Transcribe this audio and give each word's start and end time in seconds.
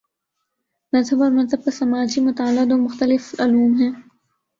مذہب 0.93 1.21
اور 1.23 1.31
مذہب 1.31 1.63
کا 1.65 1.71
سماجی 1.71 2.21
مطالعہ 2.21 2.65
دو 2.65 2.77
مختلف 2.77 3.35
علوم 3.39 3.71
ہیں۔ 3.81 3.91